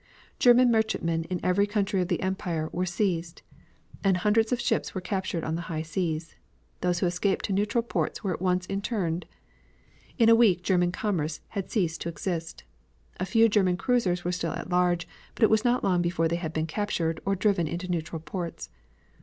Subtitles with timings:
[0.39, 3.43] German merchantmen in every country of the empire were seized,
[4.03, 6.33] and hundreds of ships were captured on the high seas.
[6.79, 9.27] Those who escaped to neutral ports were at once interned.
[10.17, 12.63] In a week German commerce had ceased to exist.
[13.19, 16.37] A few German cruisers were still at large but it was not long before they
[16.37, 18.69] had been captured, or driven into neutral ports.